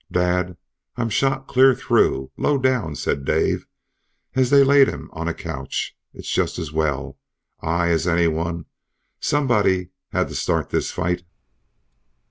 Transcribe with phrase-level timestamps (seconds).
[0.11, 0.57] "Dad
[0.95, 3.67] I'm shot clean through low down," said Dave,
[4.33, 5.95] as they laid him on a couch.
[6.11, 7.19] "It's just as well
[7.59, 8.65] I as any one
[9.19, 11.23] somebody had to start this fight."